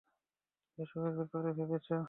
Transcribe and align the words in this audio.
এসবের 0.77 1.13
ব্যাপারে 1.17 1.49
ভেবেছ? 1.57 1.87